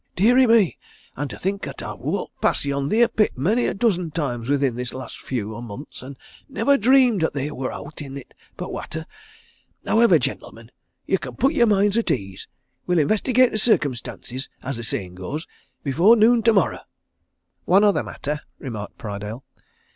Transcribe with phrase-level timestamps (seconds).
[0.15, 0.79] Deary me!
[1.15, 4.73] An' to think 'at I've walked past yon theer pit many a dozen times within
[4.73, 6.17] this last few o' months, and
[6.49, 9.05] nivver dreamed 'at theer wor owt in it but watter!
[9.85, 10.71] Howivver, gentlemen,
[11.05, 12.47] ye can put yer minds at ease
[12.87, 15.45] we'll investigate the circumstances, as the sayin' goes,
[15.83, 16.79] before noon tomorrow."
[17.65, 19.43] "One other matter," remarked Prydale.